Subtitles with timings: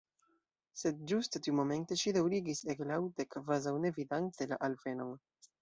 [0.83, 5.17] Sed ĝuste tiumomente ŝi daŭrigis ege laŭte, kvazaŭ ne vidante la alvenon.